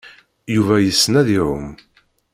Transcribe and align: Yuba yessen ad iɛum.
Yuba 0.55 0.75
yessen 0.79 1.13
ad 1.21 1.27
iɛum. 1.37 1.67